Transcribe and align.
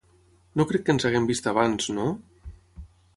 No 0.61 0.65
crec 0.71 0.83
que 0.87 0.95
ens 0.95 1.05
haguem 1.09 1.29
vist 1.31 1.49
abans, 1.51 1.91
no? 1.99 2.07